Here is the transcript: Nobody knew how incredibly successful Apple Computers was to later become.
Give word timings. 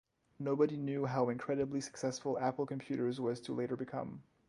Nobody 0.39 0.77
knew 0.77 1.05
how 1.05 1.29
incredibly 1.29 1.79
successful 1.79 2.39
Apple 2.39 2.65
Computers 2.65 3.21
was 3.21 3.39
to 3.41 3.53
later 3.53 3.75
become. 3.75 4.23